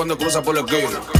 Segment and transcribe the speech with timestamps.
[0.00, 1.19] cuando cruza por la esquina.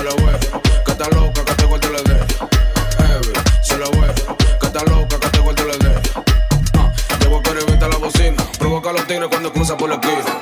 [0.00, 0.34] se lo voy.
[0.84, 2.16] Que está loca, que te la dé.
[2.98, 4.08] Heavy, se lo voy.
[4.58, 5.88] Que está loca, que te la de.
[5.88, 7.42] Uh, ah, llevo
[7.84, 8.42] a la bocina.
[8.58, 10.39] Provoca a los tigres cuando cruza por la esquina.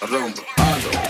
[0.00, 0.42] Ando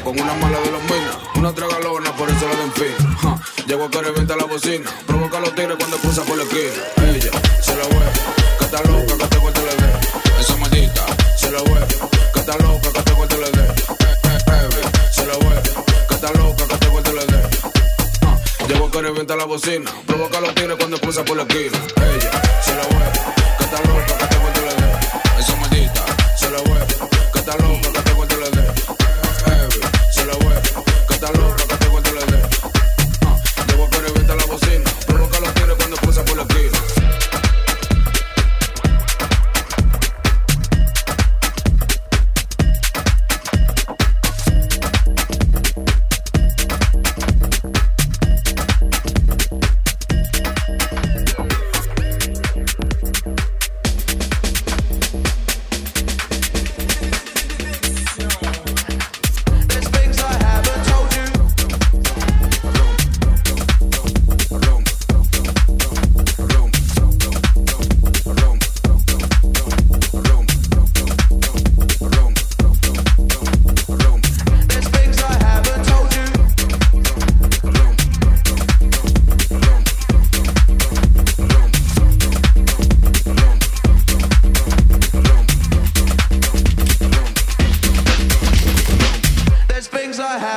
[0.02, 3.17] con una mala de los minas, una tragalona, por eso le den fin.
[3.19, 6.45] Ja, llego a que revienta la bocina, provoca a los tigres cuando cruza por la
[6.45, 6.73] esquina.
[6.97, 8.12] Ella se la huevo,
[8.59, 10.00] que está loca, que te corte la idea.
[10.40, 13.75] Esa maldita se la huevo, que está loca, que te corte la idea.
[13.99, 17.50] Eh, eh, eh, se la huevo, que está loca, que te corte la idea.
[18.23, 21.43] Ja, llego a que revienta la bocina, provoca a los tigres cuando cruza por la
[21.43, 21.78] esquina.
[21.97, 24.17] Ella se la huevo, que está loca.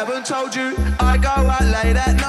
[0.05, 2.20] haven't told you I go out late at night.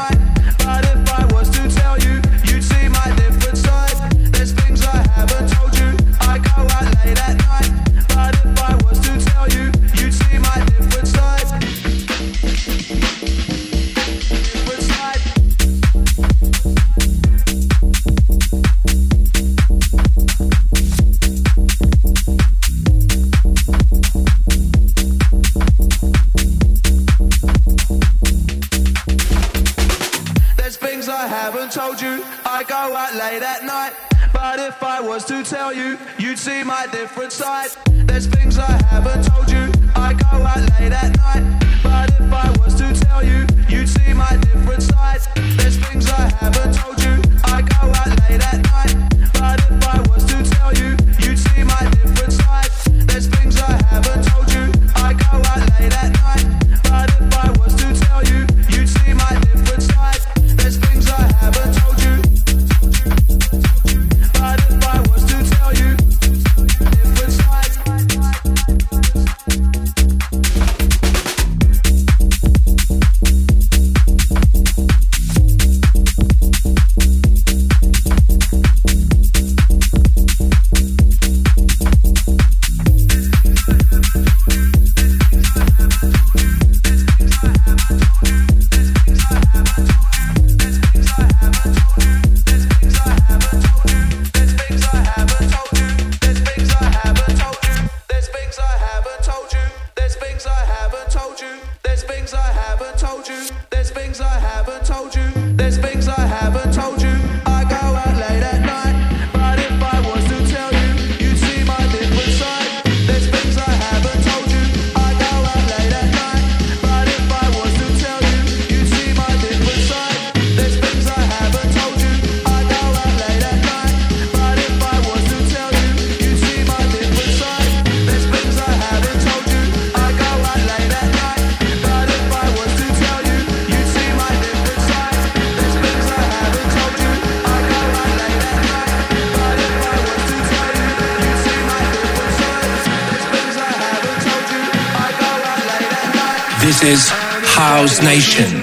[146.84, 148.62] is House Nation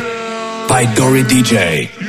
[0.68, 2.09] by Dori DJ.